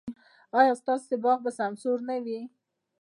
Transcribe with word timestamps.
ایا 0.59 0.73
ستاسو 0.81 1.13
باغ 1.23 1.39
به 1.45 1.51
سمسور 1.59 1.97
نه 2.09 2.17
وي؟ 2.25 2.39